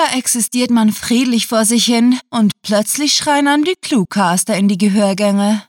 [0.00, 4.78] Da existiert man friedlich vor sich hin und plötzlich schreien einem die Cluecaster in die
[4.78, 5.62] Gehörgänge.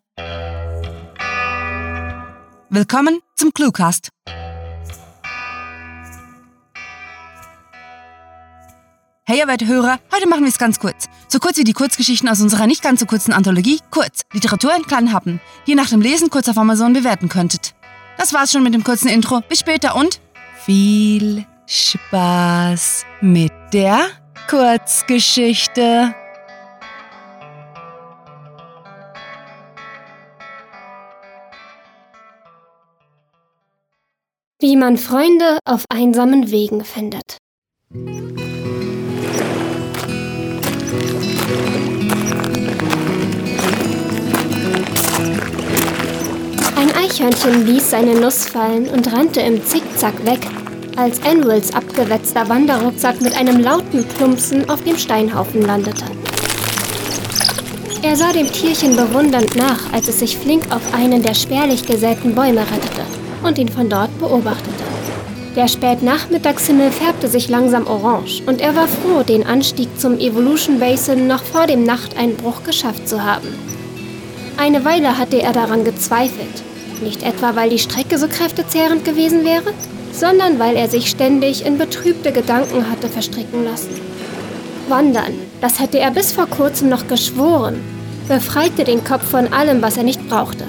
[2.69, 4.07] Willkommen zum Cluecast.
[9.25, 11.09] Hey, ihr werte Hörer, heute machen wir es ganz kurz.
[11.27, 14.83] So kurz wie die Kurzgeschichten aus unserer nicht ganz so kurzen Anthologie Kurz, Literatur in
[14.83, 17.75] kleinen Happen, die ihr nach dem Lesen kurz auf Amazon bewerten könntet.
[18.17, 19.41] Das war's schon mit dem kurzen Intro.
[19.49, 20.21] Bis später und
[20.63, 24.20] viel Spaß mit der
[24.51, 26.13] Kurzgeschichte.
[34.59, 37.37] Wie man Freunde auf einsamen Wegen findet.
[46.75, 50.41] Ein Eichhörnchen ließ seine Nuss fallen und rannte im Zickzack weg,
[51.01, 56.05] als Anwils abgewetzter Wanderrucksack mit einem lauten Plumpsen auf dem Steinhaufen landete.
[58.03, 62.35] Er sah dem Tierchen bewundernd nach, als es sich flink auf einen der spärlich gesäten
[62.35, 63.01] Bäume rettete
[63.43, 64.83] und ihn von dort beobachtete.
[65.55, 71.25] Der Spätnachmittagshimmel färbte sich langsam orange und er war froh, den Anstieg zum Evolution Basin
[71.25, 73.47] noch vor dem Nachteinbruch geschafft zu haben.
[74.57, 76.61] Eine Weile hatte er daran gezweifelt.
[77.01, 79.73] Nicht etwa, weil die Strecke so kräftezehrend gewesen wäre,
[80.11, 83.99] sondern weil er sich ständig in betrübte Gedanken hatte verstricken lassen.
[84.87, 87.81] Wandern, das hätte er bis vor kurzem noch geschworen,
[88.27, 90.65] befreite den Kopf von allem, was er nicht brauchte.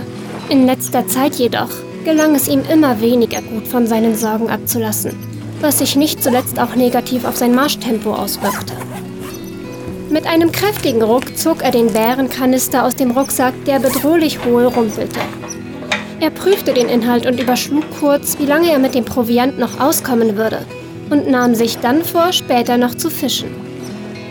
[0.48, 1.70] In letzter Zeit jedoch
[2.04, 5.12] gelang es ihm immer weniger gut von seinen Sorgen abzulassen,
[5.60, 8.72] was sich nicht zuletzt auch negativ auf sein Marschtempo auswirkte.
[10.10, 15.20] Mit einem kräftigen Ruck zog er den Bärenkanister aus dem Rucksack, der bedrohlich hohl rumpelte.
[16.22, 20.36] Er prüfte den Inhalt und überschlug kurz, wie lange er mit dem Proviant noch auskommen
[20.36, 20.60] würde,
[21.10, 23.48] und nahm sich dann vor, später noch zu fischen.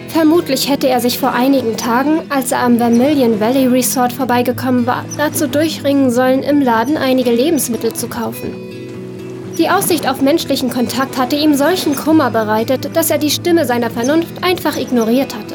[0.08, 5.03] Vermutlich hätte er sich vor einigen Tagen, als er am Vermilion Valley Resort vorbeigekommen war,
[5.17, 8.53] dazu durchringen sollen, im Laden einige Lebensmittel zu kaufen.
[9.58, 13.90] Die Aussicht auf menschlichen Kontakt hatte ihm solchen Kummer bereitet, dass er die Stimme seiner
[13.90, 15.50] Vernunft einfach ignoriert hatte.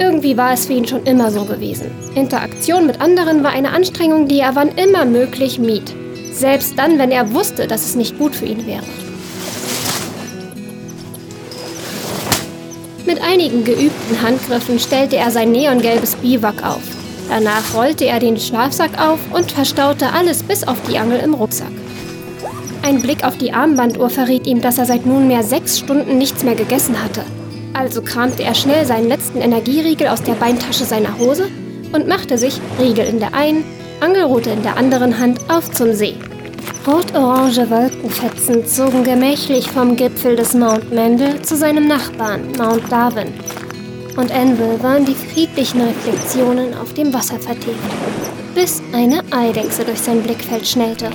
[0.00, 1.90] Irgendwie war es für ihn schon immer so gewesen.
[2.14, 5.94] Interaktion mit anderen war eine Anstrengung, die er wann immer möglich mied.
[6.32, 8.82] Selbst dann, wenn er wusste, dass es nicht gut für ihn wäre.
[13.04, 16.82] Mit einigen geübten Handgriffen stellte er sein neongelbes Biwak auf.
[17.28, 21.72] Danach rollte er den Schlafsack auf und verstaute alles bis auf die Angel im Rucksack.
[22.82, 26.54] Ein Blick auf die Armbanduhr verriet ihm, dass er seit nunmehr sechs Stunden nichts mehr
[26.54, 27.22] gegessen hatte.
[27.80, 31.48] Also kramte er schnell seinen letzten Energieriegel aus der Beintasche seiner Hose
[31.94, 33.64] und machte sich, Riegel in der einen,
[34.00, 36.14] Angelrute in der anderen Hand, auf zum See.
[36.86, 43.32] Rot-orange Wolkenfetzen zogen gemächlich vom Gipfel des Mount Mendel zu seinem Nachbarn, Mount Darwin.
[44.14, 47.78] Und Anvil waren die friedlichen Reflexionen auf dem Wasser vertieft,
[48.54, 51.08] bis eine Eidechse durch sein Blickfeld schnellte.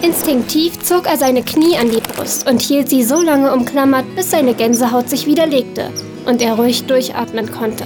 [0.00, 4.30] Instinktiv zog er seine Knie an die Brust und hielt sie so lange umklammert, bis
[4.30, 5.90] seine Gänsehaut sich wieder legte
[6.24, 7.84] und er ruhig durchatmen konnte.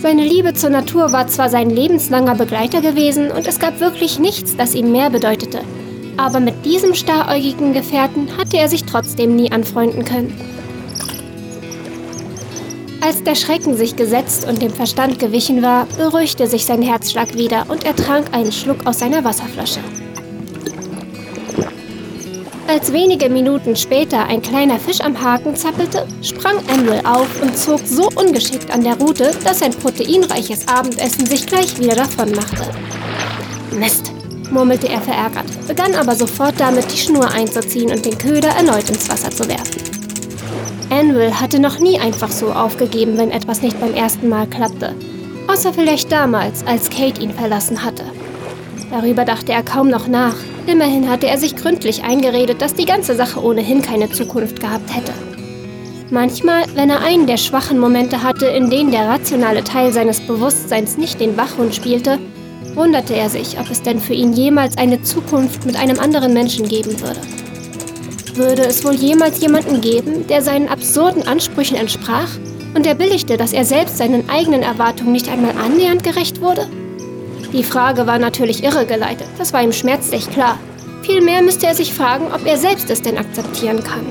[0.00, 4.56] Seine Liebe zur Natur war zwar sein lebenslanger Begleiter gewesen und es gab wirklich nichts,
[4.56, 5.60] das ihm mehr bedeutete,
[6.16, 10.32] aber mit diesem staräugigen Gefährten hatte er sich trotzdem nie anfreunden können.
[13.00, 17.64] Als der Schrecken sich gesetzt und dem Verstand gewichen war, beruhigte sich sein Herzschlag wieder
[17.68, 19.80] und er trank einen Schluck aus seiner Wasserflasche.
[22.80, 27.80] Als wenige Minuten später ein kleiner Fisch am Haken zappelte, sprang Emil auf und zog
[27.84, 32.70] so ungeschickt an der Rute, dass sein proteinreiches Abendessen sich gleich wieder davon machte.
[33.78, 34.14] Mist,
[34.50, 39.10] murmelte er verärgert, begann aber sofort damit, die Schnur einzuziehen und den Köder erneut ins
[39.10, 39.82] Wasser zu werfen.
[40.88, 44.94] Anvil hatte noch nie einfach so aufgegeben, wenn etwas nicht beim ersten Mal klappte.
[45.48, 48.04] Außer vielleicht damals, als Kate ihn verlassen hatte.
[48.90, 50.34] Darüber dachte er kaum noch nach,
[50.66, 55.12] Immerhin hatte er sich gründlich eingeredet, dass die ganze Sache ohnehin keine Zukunft gehabt hätte.
[56.10, 60.98] Manchmal, wenn er einen der schwachen Momente hatte, in denen der rationale Teil seines Bewusstseins
[60.98, 62.18] nicht den Wachhund spielte,
[62.74, 66.68] wunderte er sich, ob es denn für ihn jemals eine Zukunft mit einem anderen Menschen
[66.68, 67.20] geben würde.
[68.34, 72.30] Würde es wohl jemals jemanden geben, der seinen absurden Ansprüchen entsprach
[72.74, 76.66] und der billigte, dass er selbst seinen eigenen Erwartungen nicht einmal annähernd gerecht wurde?
[77.52, 80.58] Die Frage war natürlich irregeleitet, das war ihm schmerzlich klar.
[81.02, 84.06] Vielmehr müsste er sich fragen, ob er selbst es denn akzeptieren kann.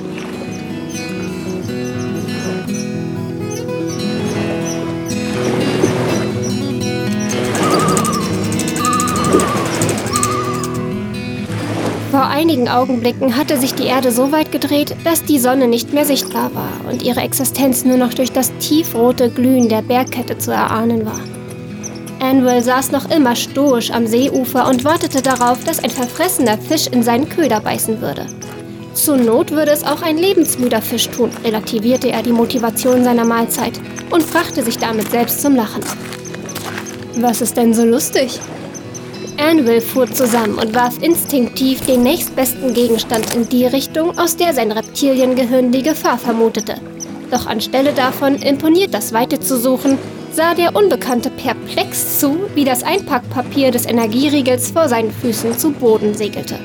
[12.11, 16.05] Vor einigen Augenblicken hatte sich die Erde so weit gedreht, dass die Sonne nicht mehr
[16.05, 21.05] sichtbar war und ihre Existenz nur noch durch das tiefrote Glühen der Bergkette zu erahnen
[21.05, 21.38] war.
[22.19, 27.01] Anvil saß noch immer stoisch am Seeufer und wartete darauf, dass ein verfressener Fisch in
[27.01, 28.25] seinen Köder beißen würde.
[28.93, 33.79] Zur Not würde es auch ein lebensmüder Fisch tun, relativierte er die Motivation seiner Mahlzeit
[34.09, 35.83] und brachte sich damit selbst zum Lachen.
[37.17, 38.39] Was ist denn so lustig?
[39.37, 44.71] Anvil fuhr zusammen und warf instinktiv den nächstbesten Gegenstand in die Richtung, aus der sein
[44.71, 46.75] Reptiliengehirn die Gefahr vermutete.
[47.31, 49.97] Doch anstelle davon, imponiert das Weite zu suchen,
[50.31, 56.13] sah der Unbekannte perplex zu, wie das Einpackpapier des Energieriegels vor seinen Füßen zu Boden
[56.13, 56.55] segelte.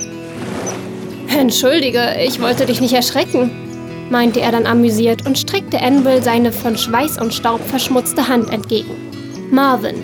[1.28, 3.50] Entschuldige, ich wollte dich nicht erschrecken,
[4.10, 8.90] meinte er dann amüsiert und streckte Anvil seine von Schweiß und Staub verschmutzte Hand entgegen.
[9.50, 9.96] Marvin.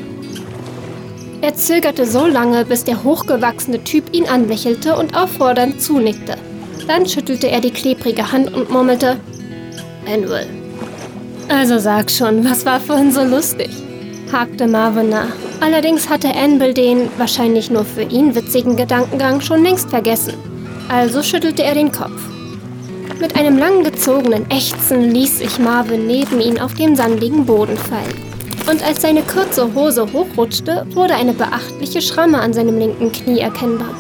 [1.43, 6.37] Er zögerte so lange, bis der hochgewachsene Typ ihn anlächelte und auffordernd zunickte.
[6.87, 9.17] Dann schüttelte er die klebrige Hand und murmelte:
[10.07, 10.60] Anvil.
[11.51, 13.71] Also sag schon, was war vorhin so lustig?
[14.33, 15.35] hakte Marvin nach.
[15.61, 20.35] Allerdings hatte Anvil den, wahrscheinlich nur für ihn witzigen Gedankengang schon längst vergessen.
[20.89, 22.23] Also schüttelte er den Kopf.
[23.21, 28.31] Mit einem langgezogenen Ächzen ließ sich Marvin neben ihn auf den sandigen Boden fallen.
[28.71, 33.95] Und als seine kurze Hose hochrutschte, wurde eine beachtliche Schramme an seinem linken Knie erkennbar.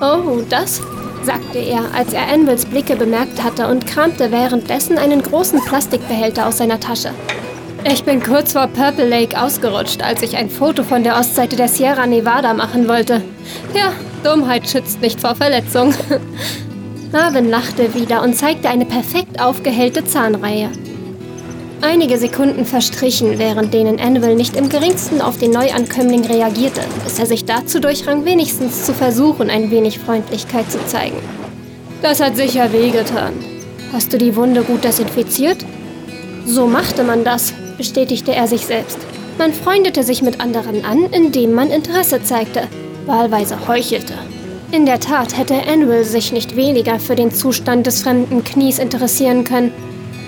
[0.00, 0.80] Oh, das?
[1.24, 6.58] Sagte er, als er Anvils Blicke bemerkt hatte und kramte währenddessen einen großen Plastikbehälter aus
[6.58, 7.10] seiner Tasche.
[7.84, 11.68] Ich bin kurz vor Purple Lake ausgerutscht, als ich ein Foto von der Ostseite der
[11.68, 13.22] Sierra Nevada machen wollte.
[13.74, 13.92] Ja,
[14.22, 15.92] Dummheit schützt nicht vor Verletzung.
[17.12, 20.70] Marvin lachte wieder und zeigte eine perfekt aufgehellte Zahnreihe.
[21.82, 27.26] Einige Sekunden verstrichen, während denen Anvil nicht im geringsten auf den Neuankömmling reagierte, bis er
[27.26, 31.16] sich dazu durchrang, wenigstens zu versuchen, ein wenig Freundlichkeit zu zeigen.
[32.00, 33.32] Das hat sicher wehgetan.
[33.92, 35.64] Hast du die Wunde gut desinfiziert?
[36.46, 38.98] So machte man das, bestätigte er sich selbst.
[39.36, 42.68] Man freundete sich mit anderen an, indem man Interesse zeigte
[43.06, 44.14] wahlweise heuchelte.
[44.70, 49.44] In der Tat hätte Anvil sich nicht weniger für den Zustand des fremden Knies interessieren
[49.44, 49.72] können.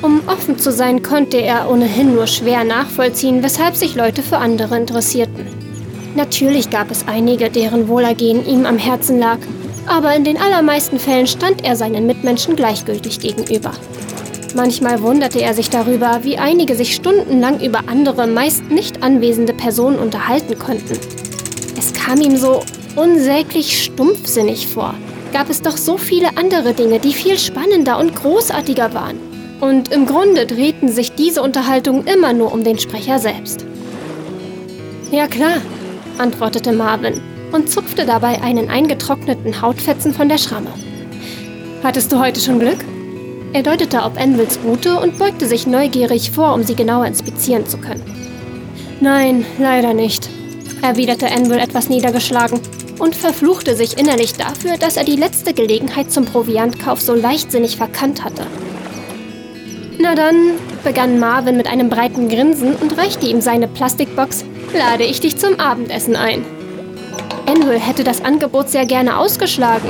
[0.04, 4.76] Um offen zu sein, konnte er ohnehin nur schwer nachvollziehen, weshalb sich Leute für andere
[4.76, 5.46] interessierten.
[6.14, 9.38] Natürlich gab es einige, deren Wohlergehen ihm am Herzen lag,
[9.86, 13.72] aber in den allermeisten Fällen stand er seinen Mitmenschen gleichgültig gegenüber.
[14.54, 19.98] Manchmal wunderte er sich darüber, wie einige sich stundenlang über andere, meist nicht anwesende Personen
[19.98, 20.98] unterhalten konnten.
[21.78, 22.62] Es kam ihm so
[22.94, 24.94] unsäglich stumpfsinnig vor.
[25.32, 29.33] Gab es doch so viele andere Dinge, die viel spannender und großartiger waren.
[29.60, 33.64] Und im Grunde drehten sich diese Unterhaltungen immer nur um den Sprecher selbst.
[35.10, 35.58] Ja klar,
[36.18, 37.20] antwortete Marvin
[37.52, 40.70] und zupfte dabei einen eingetrockneten Hautfetzen von der Schramme.
[41.82, 42.78] Hattest du heute schon Glück?
[43.52, 47.78] Er deutete auf Envils Route und beugte sich neugierig vor, um sie genauer inspizieren zu
[47.78, 48.02] können.
[49.00, 50.28] Nein, leider nicht,
[50.82, 52.58] erwiderte Anvil etwas niedergeschlagen
[52.98, 58.24] und verfluchte sich innerlich dafür, dass er die letzte Gelegenheit zum Proviantkauf so leichtsinnig verkannt
[58.24, 58.46] hatte.
[60.04, 65.20] Na dann, begann Marvin mit einem breiten Grinsen und reichte ihm seine Plastikbox, lade ich
[65.20, 66.44] dich zum Abendessen ein.
[67.46, 69.88] Anvil hätte das Angebot sehr gerne ausgeschlagen,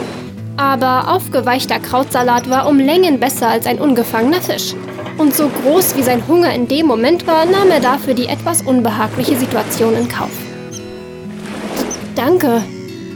[0.56, 4.76] aber aufgeweichter Krautsalat war um Längen besser als ein ungefangener Fisch.
[5.18, 8.62] Und so groß wie sein Hunger in dem Moment war, nahm er dafür die etwas
[8.62, 10.30] unbehagliche Situation in Kauf.
[12.14, 12.62] Danke,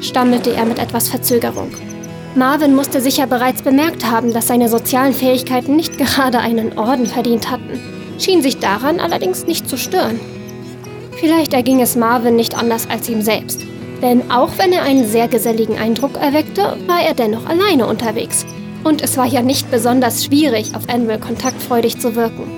[0.00, 1.70] stammelte er mit etwas Verzögerung.
[2.34, 7.50] Marvin musste sicher bereits bemerkt haben, dass seine sozialen Fähigkeiten nicht gerade einen Orden verdient
[7.50, 7.80] hatten,
[8.18, 10.20] schien sich daran allerdings nicht zu stören.
[11.12, 13.60] Vielleicht erging es Marvin nicht anders als ihm selbst,
[14.02, 18.46] denn auch wenn er einen sehr geselligen Eindruck erweckte, war er dennoch alleine unterwegs.
[18.84, 22.57] Und es war ja nicht besonders schwierig, auf Anvil kontaktfreudig zu wirken.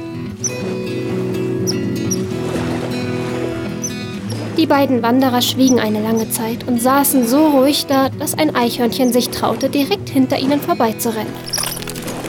[4.61, 9.11] Die beiden Wanderer schwiegen eine lange Zeit und saßen so ruhig da, dass ein Eichhörnchen
[9.11, 11.33] sich traute, direkt hinter ihnen vorbeizurennen.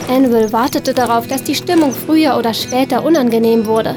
[0.08, 3.96] Anvil wartete darauf, dass die Stimmung früher oder später unangenehm wurde,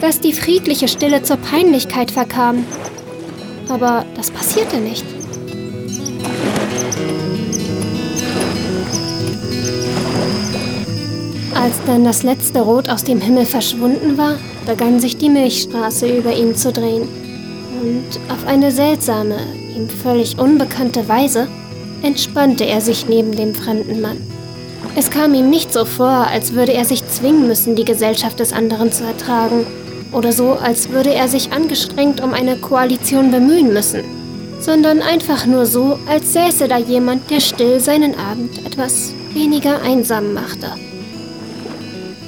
[0.00, 2.64] dass die friedliche Stille zur Peinlichkeit verkam.
[3.68, 5.04] Aber das passierte nicht.
[11.56, 16.32] Als dann das letzte Rot aus dem Himmel verschwunden war, begann sich die Milchstraße über
[16.36, 17.23] ihn zu drehen
[17.84, 19.36] und auf eine seltsame,
[19.76, 21.48] ihm völlig unbekannte Weise
[22.02, 24.18] entspannte er sich neben dem fremden Mann.
[24.96, 28.52] Es kam ihm nicht so vor, als würde er sich zwingen müssen, die Gesellschaft des
[28.52, 29.66] anderen zu ertragen,
[30.12, 34.04] oder so, als würde er sich angestrengt um eine Koalition bemühen müssen,
[34.60, 40.32] sondern einfach nur so, als säße da jemand, der still seinen Abend etwas weniger einsam
[40.32, 40.70] machte.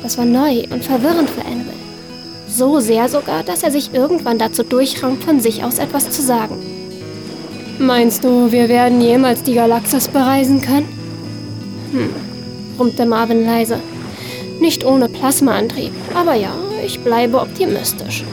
[0.03, 1.86] Das war neu und verwirrend für Anvil.
[2.57, 6.57] So sehr sogar, dass er sich irgendwann dazu durchrang, von sich aus etwas zu sagen.
[7.79, 10.89] Meinst du, wir werden jemals die Galaxis bereisen können?
[11.93, 12.09] Hm,
[12.79, 13.79] brummte Marvin leise.
[14.59, 16.51] Nicht ohne Plasmaantrieb, aber ja,
[16.83, 18.25] ich bleibe optimistisch.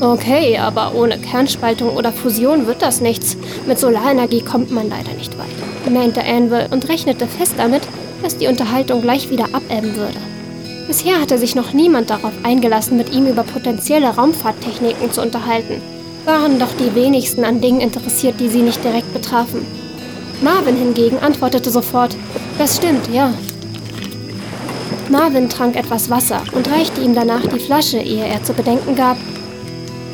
[0.00, 3.36] Okay, aber ohne Kernspaltung oder Fusion wird das nichts.
[3.68, 7.82] Mit Solarenergie kommt man leider nicht weit, meinte Anvil und rechnete fest damit,
[8.20, 10.18] dass die Unterhaltung gleich wieder abebben würde.
[10.90, 15.80] Bisher hatte sich noch niemand darauf eingelassen, mit ihm über potenzielle Raumfahrttechniken zu unterhalten.
[16.24, 19.64] Waren doch die wenigsten an Dingen interessiert, die sie nicht direkt betrafen.
[20.42, 22.16] Marvin hingegen antwortete sofort,
[22.58, 23.32] das stimmt, ja.
[25.08, 29.16] Marvin trank etwas Wasser und reichte ihm danach die Flasche, ehe er zu bedenken gab.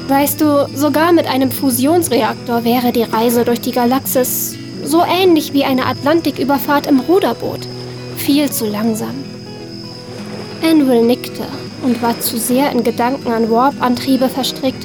[0.09, 5.65] Weißt du, sogar mit einem Fusionsreaktor wäre die Reise durch die Galaxis so ähnlich wie
[5.65, 7.61] eine Atlantiküberfahrt im Ruderboot.
[8.19, 9.36] Viel zu langsam.
[10.67, 11.45] Anvil nickte
[11.85, 14.85] und war zu sehr in Gedanken an Warp-Antriebe verstrickt,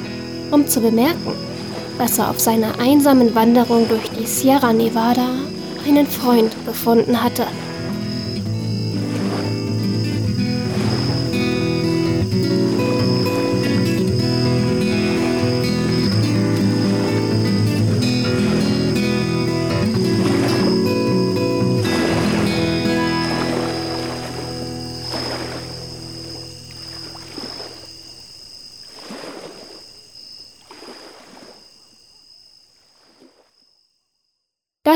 [0.52, 1.34] um zu bemerken,
[1.98, 5.28] dass er auf seiner einsamen Wanderung durch die Sierra Nevada
[5.84, 7.46] einen Freund gefunden hatte.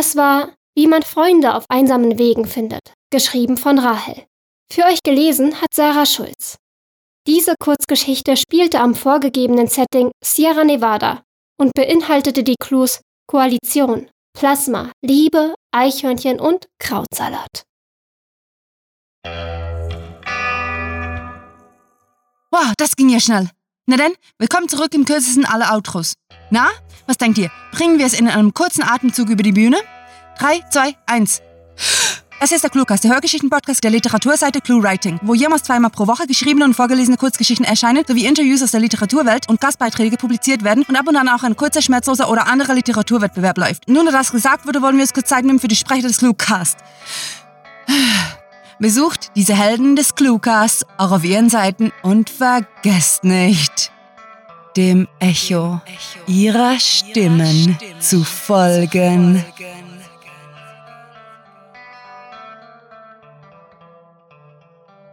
[0.06, 4.24] Das war Wie man Freunde auf einsamen Wegen findet, geschrieben von Rahel.
[4.72, 6.58] Für euch gelesen hat Sarah Schulz.
[7.26, 11.24] Diese Kurzgeschichte spielte am vorgegebenen Setting Sierra Nevada
[11.60, 17.64] und beinhaltete die Clues Koalition, Plasma, Liebe, Eichhörnchen und Krautsalat.
[22.52, 23.50] Wow, das ging ja schnell.
[23.86, 26.14] Na denn, willkommen zurück im kürzesten aller Outros.
[26.50, 26.68] Na,
[27.08, 27.50] was denkt ihr?
[27.72, 29.78] Bringen wir es in einem kurzen Atemzug über die Bühne?
[30.38, 31.42] 3, 2, 1.
[32.38, 36.66] Das ist der Cluecast, der Hörgeschichten-Podcast der Literaturseite ClueWriting, wo jemals zweimal pro Woche geschriebene
[36.66, 41.08] und vorgelesene Kurzgeschichten erscheinen, sowie Interviews aus der Literaturwelt und Gastbeiträge publiziert werden und ab
[41.08, 43.88] und an auch ein kurzer, schmerzloser oder anderer Literaturwettbewerb läuft.
[43.88, 46.18] Nun, da das gesagt wurde, wollen wir uns kurz Zeit nehmen für die Sprecher des
[46.18, 46.76] Cluecast.
[48.78, 53.90] Besucht diese Helden des Cluecasts auch auf ihren Seiten und vergesst nicht,
[54.76, 55.80] dem Echo
[56.26, 59.42] ihrer Stimmen zu folgen.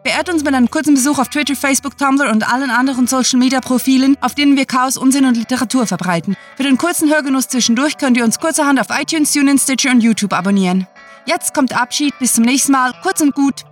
[0.03, 3.61] Beehrt uns mit einem kurzen Besuch auf Twitter, Facebook, Tumblr und allen anderen Social Media
[3.61, 6.35] Profilen, auf denen wir Chaos, Unsinn und Literatur verbreiten.
[6.57, 10.33] Für den kurzen Hörgenuss zwischendurch könnt ihr uns kurzerhand auf iTunes, TuneIn, Stitcher und YouTube
[10.33, 10.87] abonnieren.
[11.25, 13.63] Jetzt kommt Abschied, bis zum nächsten Mal, kurz und gut,